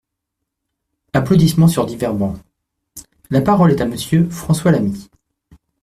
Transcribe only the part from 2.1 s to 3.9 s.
bancs.) La parole est à